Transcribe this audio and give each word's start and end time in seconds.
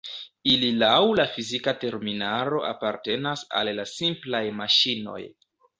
Ili 0.53 0.69
laŭ 0.83 0.93
la 1.19 1.25
fizika 1.35 1.75
terminaro 1.85 2.63
apartenas 2.73 3.47
al 3.61 3.73
la 3.83 3.89
simplaj 3.95 4.45
maŝinoj. 4.65 5.21